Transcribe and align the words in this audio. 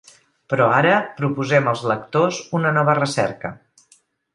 Però 0.53 0.65
ara 0.77 0.95
proposem 1.21 1.71
als 1.75 1.85
lectors 1.93 2.43
una 2.61 2.77
nova 2.81 3.01
recerca. 3.05 3.59